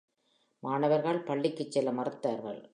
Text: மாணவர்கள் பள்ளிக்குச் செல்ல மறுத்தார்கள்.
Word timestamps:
மாணவர்கள் 0.63 1.23
பள்ளிக்குச் 1.23 1.71
செல்ல 1.71 1.91
மறுத்தார்கள். 1.91 2.61